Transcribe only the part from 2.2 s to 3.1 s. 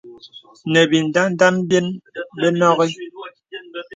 bə nɔghi.